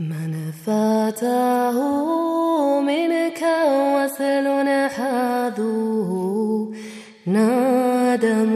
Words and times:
من 0.00 0.52
فاته 0.66 1.76
منك 2.80 3.42
وصل 3.94 4.46
حاذوه 4.88 6.72
نادم. 7.26 8.52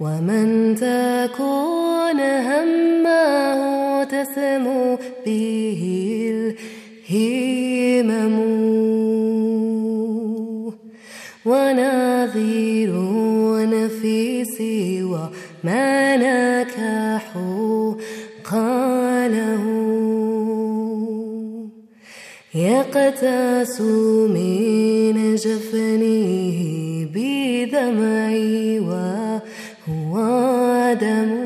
ومن 0.00 0.74
تكون 0.74 2.20
همه 2.20 4.04
تسمو 4.04 4.98
به 5.26 6.54
الهمم. 7.10 8.36
ونظير 11.46 12.90
في 13.88 14.44
سوى 14.44 15.30
ما 15.64 16.16
يقتاس 22.54 23.80
من 23.80 25.34
جفنه 25.34 26.58
بدمعي 27.14 28.80
وهو 28.80 30.14
دم 31.00 31.45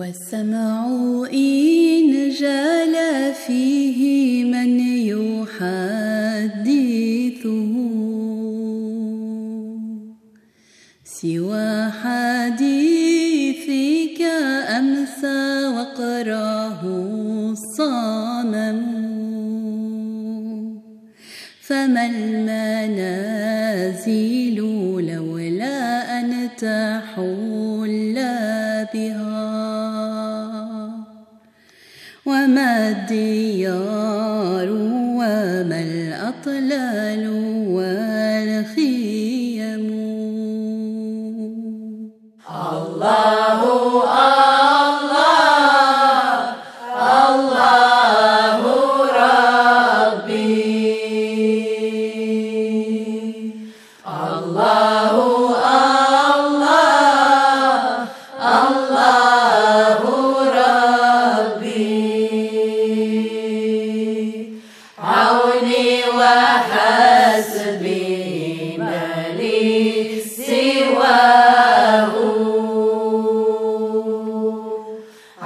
والسمع 0.00 0.86
إن 1.32 2.30
جال 2.40 2.96
فيه 3.46 4.00
من 4.44 4.80
يحدثه 5.12 6.00
سوى 11.04 11.90
حديثك 12.02 13.00
أمسى 14.78 15.66
وقراه 15.76 16.80
الصمم 17.52 18.80
فما 21.60 22.06
المنازل 22.06 23.30
لولا 25.06 25.78
أن 26.20 26.30
تحول 26.58 28.14
بها 28.94 29.39
وما 32.26 32.88
الديار 32.88 34.68
وما 35.20 35.80
الأطلال 35.80 37.22
والخيم. 37.74 39.20
الله 42.50 43.39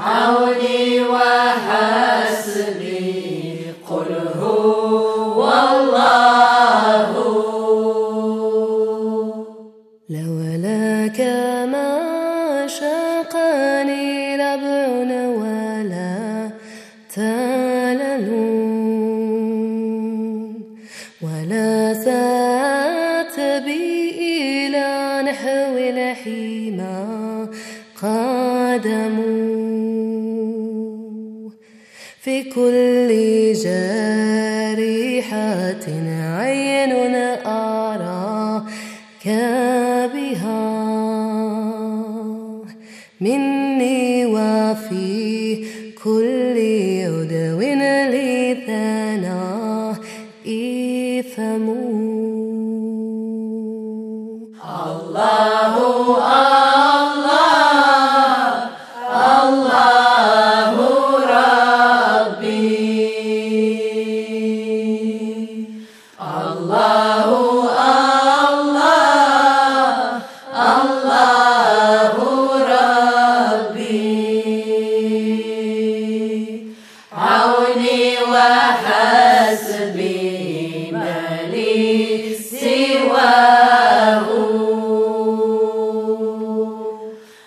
عوني 0.04 1.00
وحسبي 1.00 2.65
قل 3.91 4.10
هو 4.41 5.44
الله 5.44 7.10
لولاك 10.09 11.20
ما 11.72 11.93
شاقني 12.66 14.37
لبن 14.37 15.10
ولا 15.41 16.50
تلل 17.14 18.28
ولا 21.22 21.94
سات 21.94 22.53
كل 32.55 33.10
جارحة 33.53 34.75
عين 36.38 36.93
أراك 37.47 39.27
بها. 40.15 40.65
مني 43.21 44.27
وفي 44.27 45.65
كل 46.05 46.56
عدو 47.09 47.60
لثناء 48.15 49.97
إثم 50.47 51.66
الله 51.71 52.05
الله 54.91 55.53
وحسبي 79.55 80.19
ما 80.93 81.22
لي 81.53 82.37
سواه 82.50 84.27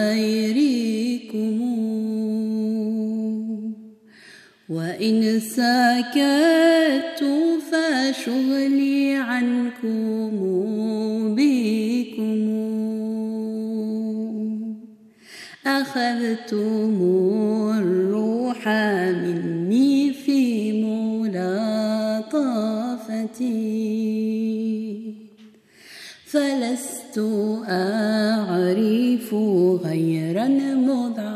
وإن 4.96 5.40
سكت 5.40 7.20
فشغلي 7.70 9.14
عنكم 9.14 10.30
بكم. 11.36 12.40
أخذتم 15.66 16.96
الروح 17.78 18.68
مني 18.68 20.12
في 20.12 20.72
ملاطفتي 20.72 21.36
فلست 26.26 27.18
أعرف 27.68 29.34
غيرا 29.84 30.48
مذ 30.48 31.35